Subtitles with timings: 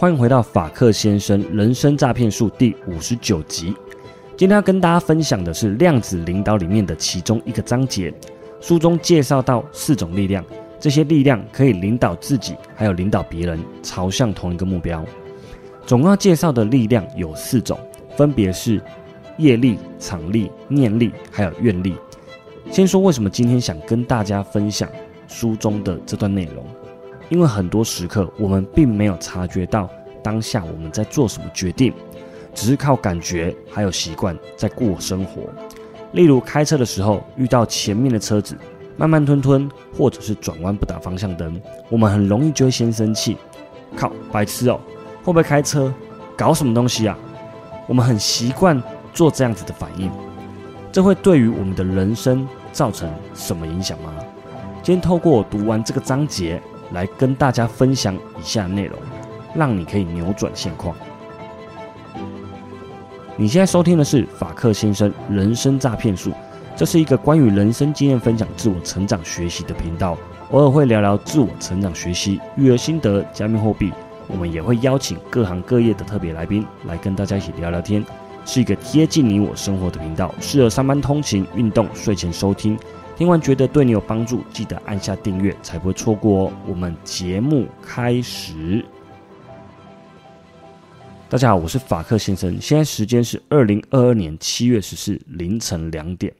[0.00, 3.74] 欢迎回到法克先生人生诈骗术第五十九集。
[4.36, 8.14] 今天要跟大家分享的是量子领导里面的其中一个章节。
[8.60, 10.44] 书中介绍到四种力量，
[10.78, 15.04] 这些力量可以领导自己，还有领导别人朝向同一个目标。
[15.84, 17.76] 总要介绍的力量有四种，
[18.16, 18.80] 分别是
[19.36, 21.96] 业力、场力、念力，还有愿力。
[22.70, 24.88] 先说为什么今天想跟大家分享
[25.26, 26.64] 书中的这段内容。
[27.28, 29.88] 因为很多时刻，我们并没有察觉到
[30.22, 31.92] 当下我们在做什么决定，
[32.54, 35.42] 只是靠感觉还有习惯在过生活。
[36.12, 38.56] 例如开车的时候，遇到前面的车子
[38.96, 41.60] 慢慢吞吞，或者是转弯不打方向灯，
[41.90, 43.36] 我们很容易就会先生气，
[43.94, 44.80] 靠，白痴哦，
[45.22, 45.92] 会不会开车？
[46.34, 47.18] 搞什么东西啊？
[47.86, 50.10] 我们很习惯做这样子的反应，
[50.90, 54.14] 这会对于我们的人生造成什么影响吗？
[54.82, 56.60] 今天透过读完这个章节。
[56.92, 58.98] 来跟大家分享以下内容，
[59.54, 60.94] 让你可以扭转现况。
[63.36, 66.32] 你现在收听的是法克先生人生诈骗术，
[66.74, 70.16] 这是一个关于人生经验分享、自我成长学习的频道，
[70.50, 73.92] 偶尔会聊聊自我成长学习、育儿心得、加密货币，
[74.26, 78.04] 我们也会邀请各行各业的特别来宾来跟大家一起聊聊天，
[78.44, 82.76] 是一个贴近你我生活的频道，适合上班通勤、运动、睡前收听。
[83.18, 86.52] 听完觉得对你有帮助，记得按下订阅，才不会错过哦。
[86.68, 88.86] 我们节目开始。
[91.28, 96.32] 大家好，我是法克先生，现在时间是二零二二年七月十四凌晨两点。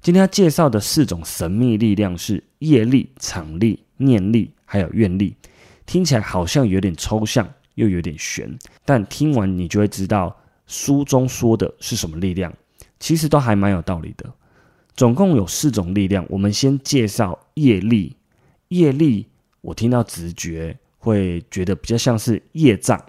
[0.00, 5.36] 今天要介绍的四种神秘力量是业力、场力、念力，还有愿力。
[5.84, 8.50] 听起来好像有点抽象，又有点玄，
[8.86, 10.34] 但听完你就会知道
[10.66, 12.50] 书中说的是什么力量，
[12.98, 14.24] 其实都还蛮有道理的。
[14.96, 18.16] 总共有四种力量，我们先介绍业力。
[18.68, 19.26] 业力，
[19.60, 23.00] 我听到直觉会觉得比较像是业障，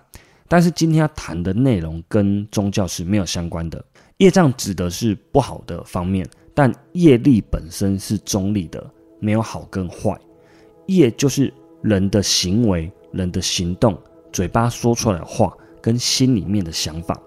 [0.50, 3.84] 但是今天要谈的内容跟宗教是没有相关的。
[4.18, 8.86] 业障指的是不好的方面，但业力本身是中立的，
[9.20, 10.20] 没有好跟坏。
[10.88, 13.98] 业就是人的行为、人的行动、
[14.32, 17.20] 嘴巴说出来的话跟心里面的想法，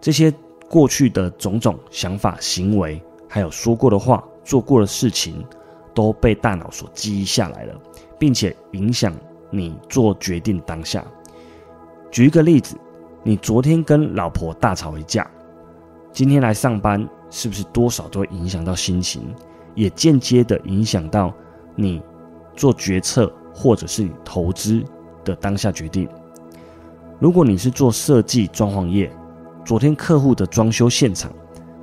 [0.00, 0.32] 这些
[0.68, 3.00] 过去的种种想法、行为。
[3.34, 5.42] 还有说过的话、做过的事情，
[5.94, 7.74] 都被大脑所记忆下来了，
[8.18, 9.10] 并且影响
[9.48, 11.02] 你做决定当下。
[12.10, 12.76] 举一个例子，
[13.22, 15.26] 你昨天跟老婆大吵一架，
[16.12, 19.34] 今天来上班，是不是多少都会影响到心情，
[19.74, 21.32] 也间接的影响到
[21.74, 22.02] 你
[22.54, 24.84] 做决策或者是你投资
[25.24, 26.06] 的当下决定？
[27.18, 29.10] 如果你是做设计装潢业，
[29.64, 31.32] 昨天客户的装修现场。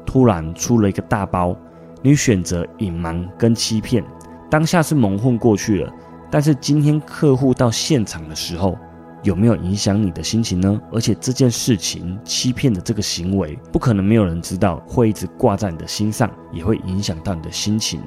[0.09, 1.55] 突然出了一个大包，
[2.01, 4.03] 你选择隐瞒跟欺骗，
[4.49, 5.93] 当下是蒙混过去了。
[6.31, 8.75] 但是今天客户到现场的时候，
[9.21, 10.81] 有没有影响你的心情呢？
[10.91, 18.01] 而且这件事情欺骗的这个行为，不可能没有人知道，会一直挂在你的心上，也会影响到你的心情。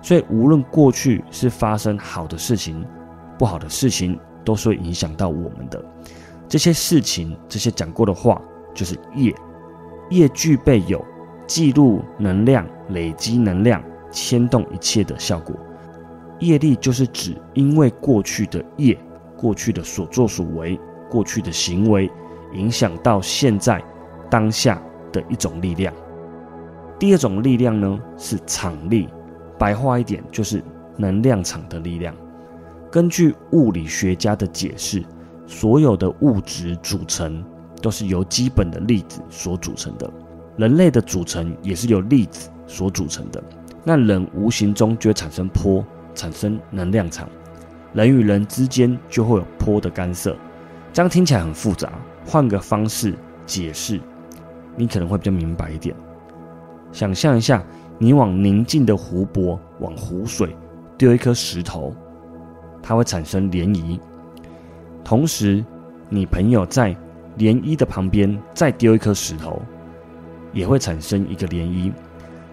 [0.00, 2.86] 所以无论过去是发生好的事情、
[3.36, 5.84] 不好的事情，都是会影响到我们的。
[6.48, 8.40] 这些事情、这些讲过的话，
[8.72, 9.34] 就是业，
[10.08, 11.04] 业具备有。
[11.46, 15.54] 记录能量、累积能量、牵动一切的效果。
[16.40, 18.98] 业力就是指因为过去的业、
[19.36, 20.78] 过去的所作所为、
[21.10, 22.10] 过去的行为，
[22.52, 23.82] 影响到现在
[24.28, 24.82] 当下
[25.12, 25.92] 的一种力量。
[26.98, 29.08] 第二种力量呢是场力，
[29.58, 30.62] 白话一点就是
[30.96, 32.14] 能量场的力量。
[32.90, 35.02] 根据物理学家的解释，
[35.46, 37.44] 所有的物质组成
[37.80, 40.10] 都是由基本的粒子所组成的。
[40.56, 43.42] 人类的组成也是由粒子所组成的，
[43.84, 47.28] 那人无形中就会产生波，产生能量场，
[47.94, 50.36] 人与人之间就会有波的干涉。
[50.92, 51.90] 这样听起来很复杂，
[52.26, 53.14] 换个方式
[53.46, 53.98] 解释，
[54.76, 55.96] 你可能会比较明白一点。
[56.92, 57.64] 想象一下，
[57.98, 60.54] 你往宁静的湖泊往湖水
[60.98, 61.94] 丢一颗石头，
[62.82, 63.98] 它会产生涟漪；
[65.02, 65.64] 同时，
[66.10, 66.94] 你朋友在
[67.38, 69.62] 涟漪的旁边再丢一颗石头。
[70.52, 71.92] 也会产生一个涟漪，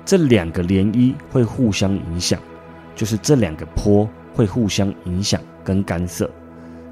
[0.05, 2.39] 这两个涟漪会互相影响，
[2.95, 6.29] 就是这两个波会互相影响跟干涉，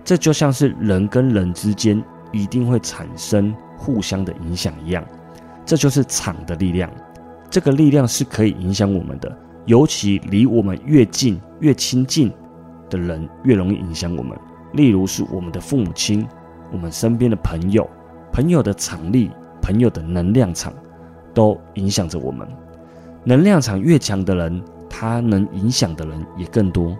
[0.03, 5.03] 这就像是人跟人之间一定会产生互相的影响一样，
[5.65, 6.91] 这就是场的力量。
[7.49, 12.31] 这个力量是可以影响我们的，尤其离我们越近、越亲近
[12.89, 14.37] 的人，越容易影响我们。
[14.73, 16.27] 例如是我们的父母亲，
[16.73, 17.89] 我们身边的朋友，
[18.33, 19.31] 朋友的场力，
[19.61, 20.73] 朋友的能量场。
[21.37, 22.47] 都影响着我们。
[23.23, 26.97] 能量场越强的人，他能影响的人也更多。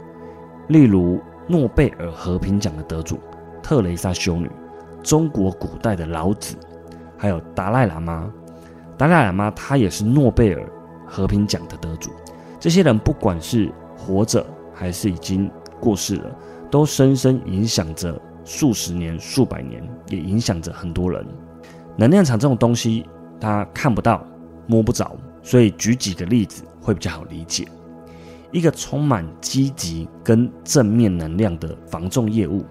[0.68, 3.20] 例如诺贝尔和平奖的得主，
[3.64, 4.48] 特蕾莎修女、
[5.02, 6.56] 中国古代的老子，
[7.18, 8.32] 还有达赖喇嘛。
[8.96, 10.70] 达赖喇嘛他也是诺贝尔
[11.08, 12.12] 和平奖的得主。
[12.60, 15.50] 这些人不管是活着还是已经
[15.80, 16.30] 过世了，
[16.70, 21.26] 都深深影响着数十年、数百年，也影响着很多人。
[21.96, 23.04] 能量场这种东西，
[23.40, 24.26] 他看不到、
[24.66, 27.68] 摸不着，所以举几个例子会比较好理解。
[28.52, 32.66] 一个充满积极跟正面能量的防重业务，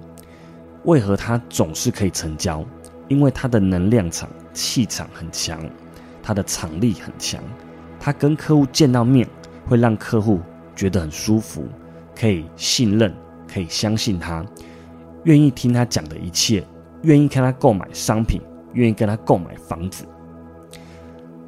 [0.84, 2.64] 为何他总是可以成交？
[3.08, 5.60] 因为他的能量场、气场很强，
[6.22, 7.40] 他的场力很强，
[8.00, 9.28] 他跟客户见到面
[9.66, 10.40] 会让客户
[10.74, 11.68] 觉得很舒服，
[12.18, 13.14] 可以信任，
[13.46, 14.44] 可以相信他，
[15.24, 16.66] 愿意听他讲的一切，
[17.02, 18.40] 愿意跟他购买商品，
[18.72, 20.04] 愿意跟他购买房子。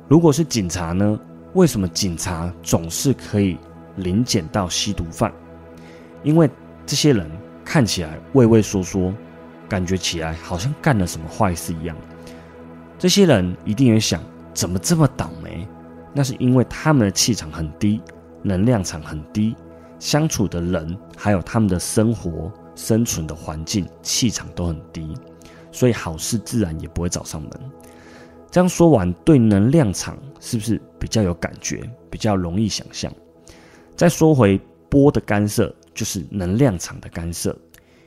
[0.09, 1.21] 如果是警察呢？
[1.55, 3.57] 为什么警察总是可以？
[3.97, 5.33] 临检到吸毒犯，
[6.23, 6.49] 因为
[6.87, 7.29] 这些人
[7.65, 9.13] 看起来畏畏缩缩，
[9.69, 11.97] 感觉起来好像干了什么坏事一样。
[12.97, 14.23] 这些人一定也想，
[14.55, 15.67] 怎么这么倒霉？
[16.15, 18.01] 那是因为他们的气场很低，
[18.41, 19.57] 能量场很低，
[19.99, 25.13] 相处的人还有他们的生活生存的环境气场都很低，
[25.73, 27.51] 所以好事自然也不会找上门。
[28.51, 33.13] 这样说完，对能量场是不是比较有感觉，比较容易想象？
[33.95, 34.59] 再说回
[34.89, 37.57] 波的干涉，就是能量场的干涉。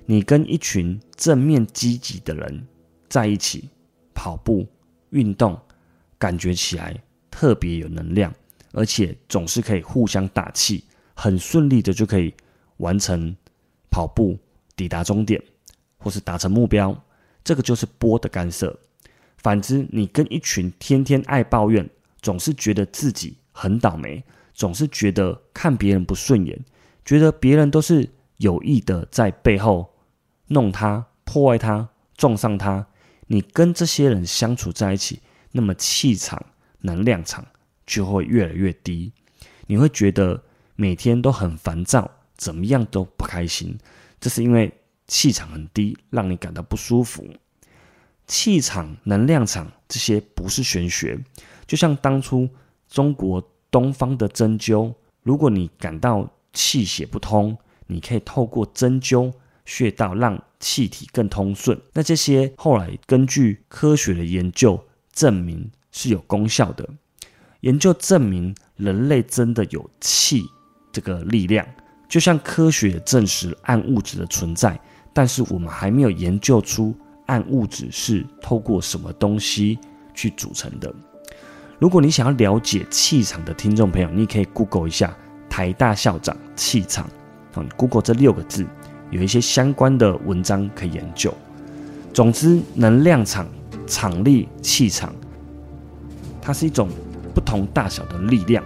[0.06, 2.68] 你跟一群正面积极的人
[3.08, 3.70] 在一起
[4.14, 4.66] 跑步
[5.12, 5.58] 运动，
[6.18, 7.00] 感觉起来
[7.30, 8.34] 特别有能量，
[8.74, 10.84] 而且总是可以互相打气，
[11.14, 12.34] 很顺利的就可以
[12.78, 13.34] 完成
[13.92, 14.38] 跑步，
[14.76, 15.42] 抵达终点，
[15.98, 17.00] 或是达成目标。
[17.44, 18.78] 这个就是波的干涉。
[19.42, 21.90] 反之，你跟一群天天爱抱怨，
[22.22, 24.24] 总是觉得自己很倒霉。
[24.54, 26.64] 总是觉得看别人不顺眼，
[27.04, 28.08] 觉得别人都是
[28.38, 29.96] 有意的在背后
[30.48, 32.86] 弄他、破坏他、撞上他。
[33.28, 35.22] 你跟这些人相处在一起，
[35.54, 36.46] 那么气场、
[36.82, 37.44] 能量场
[37.88, 39.12] 就会越来越低。
[39.66, 40.44] 你会觉得
[40.76, 43.76] 每天都很烦躁，怎么样都不开心。
[44.20, 44.72] 这是因为
[45.08, 47.26] 气场很低，让你感到不舒服。
[48.32, 51.20] 气场、能量场这些不是玄学，
[51.68, 52.48] 就像当初
[52.88, 53.46] 中国。
[53.72, 54.94] 东方的针灸，
[55.24, 57.58] 如果你感到气血不通，
[57.88, 59.32] 你可以透过针灸
[59.64, 61.80] 穴道让气体更通顺。
[61.94, 64.78] 那这些后来根据科学的研究
[65.14, 66.86] 证明是有功效的。
[67.62, 70.44] 研究证明人类真的有气
[70.92, 71.66] 这个力量，
[72.10, 74.78] 就像科学证实暗物质的存在，
[75.14, 76.94] 但是我们还没有研究出
[77.32, 79.80] 暗物质是透过什么东西
[80.14, 80.94] 去组成的。
[81.80, 85.16] 如果你想要了解气场的听众朋友，你可以 Google 一下
[85.50, 87.06] 台大校长气场，
[87.54, 88.68] 啊，Google 这六个字，
[89.12, 91.34] 有一些相关的文章可以研究。
[92.14, 93.48] 总之，能量场、
[93.88, 95.16] 场力、气场，
[96.42, 96.90] 它是一种
[97.34, 98.62] 不同大小的力量。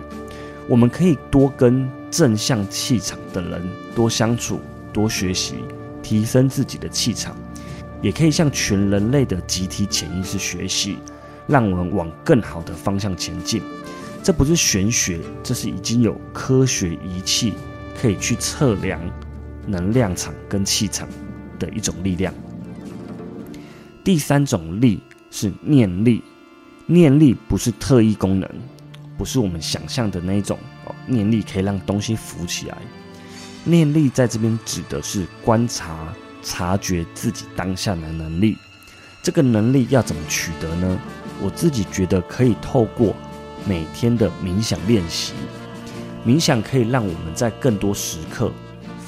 [0.67, 3.61] 我们可以多跟正向气场的人
[3.95, 4.59] 多相处、
[4.91, 5.53] 多学习，
[6.01, 7.37] 提升自己的气场，
[8.05, 10.99] 也可以向全人类的集体潜意识学习。
[11.47, 13.61] 让我们往更好的方向前进，
[14.23, 17.53] 这不是玄学，这是已经有科学仪器
[17.99, 18.99] 可以去测量
[19.67, 21.07] 能量场跟气场
[21.59, 22.33] 的一种力量。
[24.03, 26.23] 第三种力是念力，
[26.87, 28.49] 念力不是特异功能，
[29.15, 32.77] 不是我们想象的那种哦，念力可以让东西浮起来。
[33.63, 36.11] 念力在这边指的是观察、
[36.45, 38.55] 察觉自己当下的能力。
[39.23, 40.99] 这个能力要怎么取得呢？
[41.41, 43.15] 我自己觉得可以透过
[43.65, 45.33] 每天的冥想练习，
[46.23, 48.51] 冥想可以让我们在更多时刻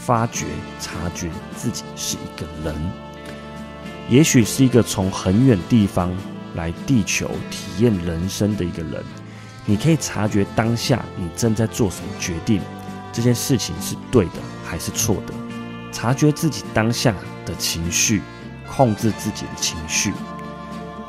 [0.03, 0.45] 发觉、
[0.79, 2.75] 察觉自己是一个人，
[4.09, 6.11] 也许是一个从很远地方
[6.55, 9.03] 来地球体验人生的一个人。
[9.65, 12.59] 你可以察觉当下你正在做什么决定，
[13.13, 15.46] 这件事情是对的还是错的？
[15.97, 17.11] 察觉自己当下
[17.43, 18.21] 的情绪，
[18.69, 20.13] 控制自己的情绪。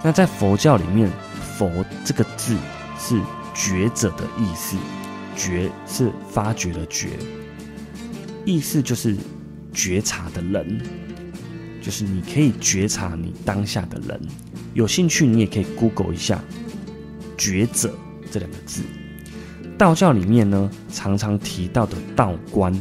[0.03, 1.11] 那在佛教里面
[1.59, 2.57] ，“佛”这个字
[2.99, 3.21] 是
[3.55, 4.79] 觉者的意思
[5.37, 7.11] ，“觉”是发觉的“觉”，
[8.47, 9.15] 意思就是
[9.75, 10.81] 觉察的人，
[11.83, 14.19] 就是你可以觉察你当下的人。
[14.73, 16.43] 有兴趣，你也可以 Google 一下
[17.37, 17.95] “觉者”
[18.33, 18.81] 这两个字。
[19.77, 22.73] 道教里面呢，常常提到的“道观”，“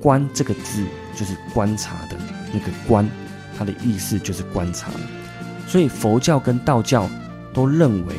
[0.00, 0.84] 观”这个字
[1.16, 2.16] 就是观察的
[2.52, 3.08] 那个“观”，
[3.58, 4.90] 它的意思就是观察。
[5.66, 7.08] 所以佛教跟道教
[7.52, 8.14] 都认为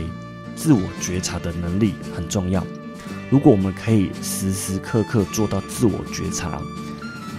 [0.55, 2.65] 自我觉察的能力很重要。
[3.29, 6.61] 如果我们可以时时刻刻做到自我觉察，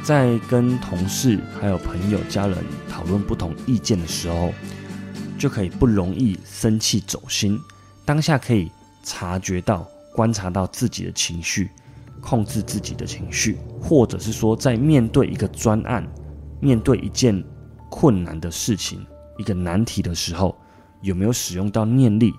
[0.02, 2.58] 在跟同事、还有朋友、家人
[2.88, 4.52] 讨论不同意见的时候，
[5.38, 7.58] 就可以不容易生气走心，
[8.04, 8.70] 当下可以
[9.02, 11.70] 察觉到、观察到自己的情绪，
[12.24, 16.10] 控制自己的情绪，或者是说，在面对一个专案、
[16.58, 17.44] 面对一件
[17.90, 20.56] 困难的事情、一个难题的时候，
[21.02, 22.32] 有没有使用到念力，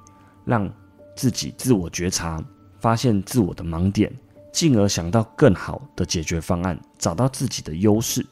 [0.44, 0.68] 让
[1.16, 2.44] 自己自我觉察，
[2.80, 4.12] 发现自我的盲点。
[4.52, 8.26] 进而想到更好的解决方案，找到自己的优势，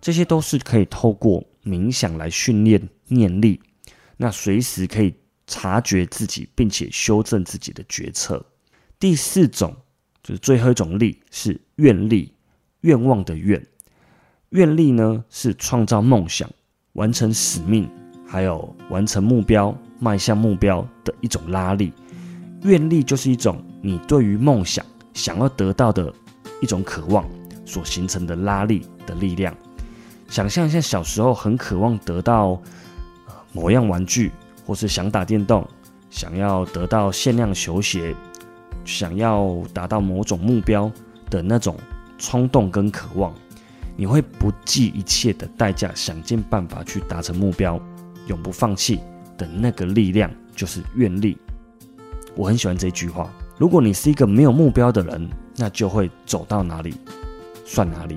[0.00, 3.60] 这些都是可以透过冥想来训练念力。
[4.16, 5.14] 那随时可以
[5.46, 8.44] 察觉自己，并且修正自己的决策。
[8.98, 9.76] 第四种
[10.26, 12.32] 就是最后一种力是愿力，
[12.80, 13.64] 愿望的愿。
[14.48, 16.50] 愿力呢是创造梦想、
[16.94, 17.88] 完成使命，
[18.26, 21.92] 还有完成目标、迈向目标的一种拉力。
[22.64, 24.84] 愿力就是一种你对于梦想。
[25.14, 26.12] 想要得到的
[26.60, 27.24] 一种渴望
[27.64, 29.56] 所形成的拉力的力量，
[30.28, 32.60] 想象一下小时候很渴望得到
[33.52, 34.32] 某样玩具，
[34.66, 35.66] 或是想打电动，
[36.10, 38.14] 想要得到限量球鞋，
[38.86, 40.90] 想要达到某种目标
[41.28, 41.76] 的那种
[42.16, 43.34] 冲动跟渴望，
[43.96, 47.78] 你会不计一切的代价，想尽办法去达成目标，
[48.28, 49.00] 永不放弃
[49.36, 51.36] 的那个力量就是愿力。
[52.34, 53.30] 我很喜欢这句话。
[53.58, 56.94] 如果你是一个没有目标的人，那就会走到哪里
[57.64, 58.16] 算哪里。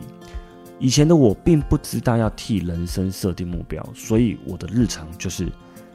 [0.78, 5.48] 以前的我并不知道要替人生设定目标，所以我的日常就是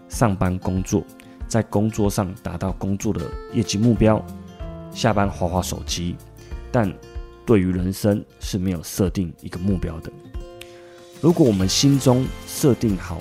[0.09, 1.05] 上班工作，
[1.47, 3.21] 在工作上达到工作的
[3.53, 4.25] 业绩目标，
[4.95, 6.17] 下班划划手机。
[6.73, 6.91] 但
[7.45, 10.11] 对于人生是没有设定一个目标的。
[11.21, 13.19] 如果我们心中设定好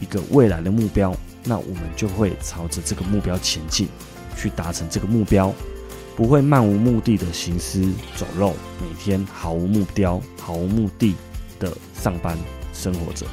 [0.00, 1.14] 一个未来的目标，
[1.44, 3.88] 那我们就会朝着这个目标前进。
[4.38, 5.50] 去达成这个目标，
[6.14, 7.80] 不会漫无目的的行尸
[8.16, 11.14] 走肉，每天毫无目标、毫无目的
[11.58, 12.36] 的上班
[12.74, 13.24] 生活着。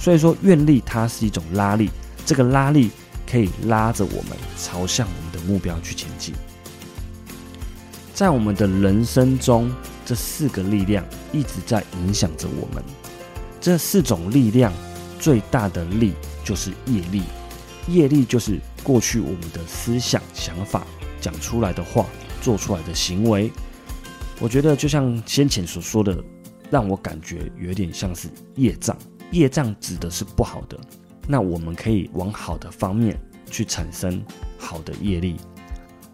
[0.00, 1.88] 所以说，愿力它是一种拉力，
[2.26, 2.90] 这个拉力
[3.24, 6.34] 可以拉着我们朝向我们的目标去前进。
[8.14, 9.70] 在我们的人生中，
[10.04, 12.82] 这四个力量一直在影响着我们。
[13.60, 14.72] 这四种力量
[15.18, 16.12] 最大的力
[16.44, 17.22] 就是业力，
[17.88, 18.58] 业力就是。
[18.84, 20.84] 过去我们的思想、想法、
[21.20, 22.04] 讲出来的话、
[22.40, 23.48] 做出来的行为，
[24.40, 26.20] 我觉得就像先前所说的，
[26.68, 28.98] 让我感觉有点像是业障。
[29.30, 30.76] 业障指的是不好的，
[31.28, 33.16] 那我们可以往好的方面
[33.48, 34.20] 去产生
[34.58, 35.36] 好的业力。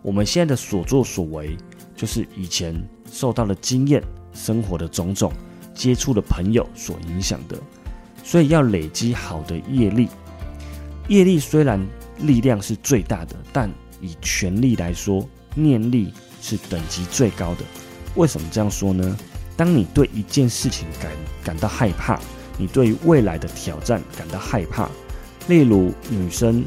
[0.03, 1.57] 我们现在的所作所为，
[1.99, 2.75] 就是以前
[3.13, 4.03] 受到的经验、
[4.33, 5.31] 生活的种种、
[5.75, 7.59] 接触的朋友所影响的，
[8.25, 10.09] 所以要累积好的业力。
[11.09, 11.87] 业力虽然。
[12.23, 15.25] 力量是最大的，但以权力来说，
[15.55, 16.13] 念力
[16.43, 17.61] 是等级最高的。
[18.17, 19.17] 为什么这样说呢？
[19.57, 21.13] 当你对一件事情感
[21.45, 22.19] 感到害怕，
[22.59, 24.91] 你对于未来的挑战感到害怕，
[25.47, 26.65] 例如女生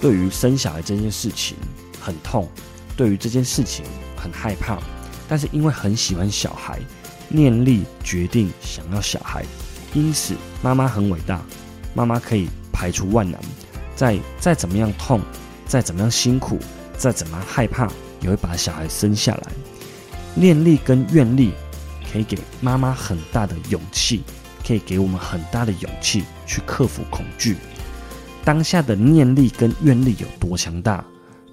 [0.00, 1.54] 对于生小孩这件事情
[2.00, 2.48] 很痛，
[2.96, 3.84] 对于这件事情
[4.18, 4.78] 很害怕，
[5.28, 6.80] 但是因为很喜欢小孩，
[7.28, 9.44] 念力决定想要小孩，
[9.94, 11.40] 因此妈妈很伟大，
[11.94, 13.40] 妈妈可以排除万难。
[13.94, 15.20] 再再怎么样痛，
[15.66, 16.58] 再怎么样辛苦，
[16.96, 19.52] 再怎么害怕，也会把小孩生下来。
[20.34, 21.52] 念力跟愿力
[22.12, 24.22] 可以给妈妈很大的勇气，
[24.64, 27.56] 可以给我们很大的勇气去克服恐惧。
[28.44, 31.04] 当下的念力跟愿力有多强大，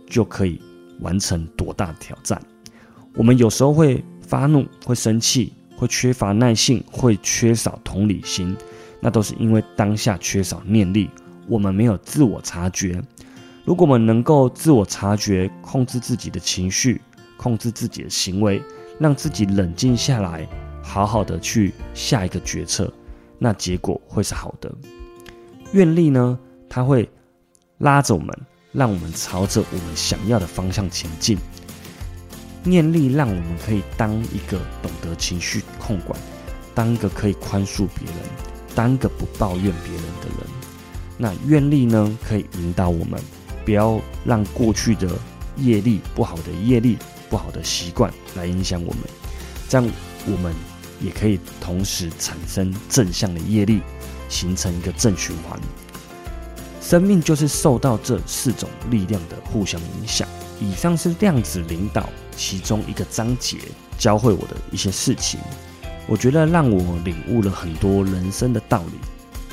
[0.07, 0.61] 就可以
[0.99, 2.39] 完成多大挑战。
[3.15, 8.55] 我们有时候会发怒，会生气，会缺乏耐性，会缺少同理心，
[8.99, 11.09] 那都是因为当下缺少念力。
[11.47, 13.01] 我们没有自我察觉。
[13.63, 17.01] 如果我们能够自我察觉，控制自己的情绪，
[17.37, 18.61] 控制自己的行为，
[18.99, 20.47] 让自己冷静下来，
[20.83, 22.91] 好好的去下一个决策，
[23.39, 24.69] 那结果会是好的。
[25.71, 26.37] 愿力呢，
[26.69, 27.09] 它会
[27.77, 28.37] 拉着我们，
[28.71, 31.37] 让我们朝着我们想要的方向前进。
[32.65, 36.19] 念力让我们可以当一个懂得情绪控管，
[36.73, 38.17] 当一个可以宽恕别人，
[38.75, 40.47] 当一个不抱怨别人的人。
[41.17, 43.17] 那愿力呢，可以引导我们，
[43.63, 45.07] 不要让过去的
[45.55, 46.97] 业力、不好的业力、
[47.29, 49.01] 不好的习惯来影响我们，
[49.69, 49.89] 这样
[50.25, 50.53] 我们
[50.99, 53.79] 也可以同时产生正向的业力，
[54.27, 55.57] 形成一个正循环。
[56.81, 60.27] 生命就是受到这四种力量的互相影响。
[60.59, 63.57] 以上是量子领导其中一个章节
[63.97, 65.39] 教会我的一些事情，
[66.07, 68.99] 我觉得让我领悟了很多人生的道理。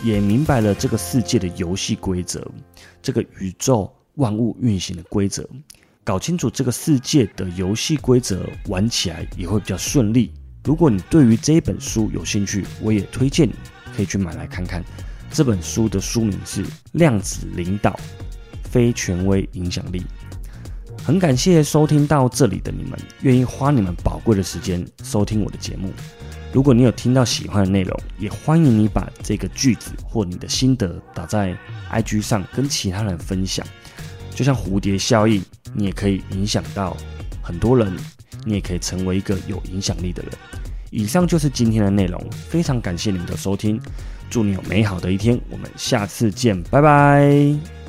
[0.02, 2.44] 也明白了这个世界的游戏规则，
[3.00, 5.48] 这个宇宙万物运行的规则，
[6.02, 10.32] 搞清楚这个世界的游戏规则，玩起来也会比较顺利，
[10.64, 13.54] 如果你对于这一本书有兴趣，我也推荐你
[13.96, 14.84] 可以去买来看看。
[15.30, 17.96] 这本书的书名是《量子领导：
[18.64, 20.00] 非权威影响力》。
[21.04, 25.90] 很感谢收听到这里的你们，愿意花你们宝贵的时间收听我的节目。
[26.52, 31.56] 如果你有听到喜欢的内容，也欢迎你把这个句子或你的心得打在
[31.90, 33.66] IG 上跟其他人分享。
[34.34, 35.42] 就像蝴蝶效应，
[35.74, 36.96] 你也可以影响到
[37.42, 37.94] 很多人，
[38.44, 40.32] 你也可以成为一个有影响力的人。
[40.90, 43.80] 以上就是今天的内容，非常感谢你们的收听，
[44.30, 47.81] 祝你有美好的一天，我们下次见，拜拜。